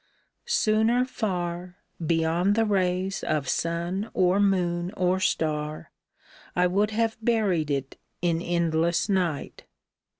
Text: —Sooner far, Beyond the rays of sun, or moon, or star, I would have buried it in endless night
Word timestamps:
—Sooner 0.63 1.05
far, 1.05 1.77
Beyond 2.03 2.55
the 2.55 2.65
rays 2.65 3.23
of 3.23 3.47
sun, 3.47 4.09
or 4.15 4.39
moon, 4.39 4.91
or 4.97 5.19
star, 5.19 5.91
I 6.55 6.65
would 6.65 6.89
have 6.89 7.17
buried 7.23 7.69
it 7.69 7.99
in 8.19 8.41
endless 8.41 9.07
night 9.09 9.63